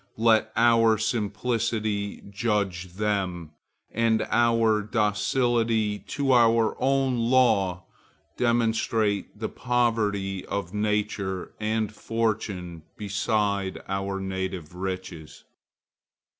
Let 0.17 0.51
our 0.55 0.97
simplicity 0.97 2.23
judge 2.31 2.93
them, 2.93 3.51
and 3.91 4.23
our 4.31 4.81
docility 4.81 5.99
to 5.99 6.31
our 6.31 6.75
own 6.81 7.19
law 7.29 7.85
demonstrate 8.35 9.37
the 9.37 9.47
poverty 9.49 10.43
of 10.47 10.73
nature 10.73 11.53
and 11.59 11.93
fortune 11.93 12.81
beside 12.97 13.79
our 13.87 14.19
native 14.19 14.73
riches. 14.73 15.43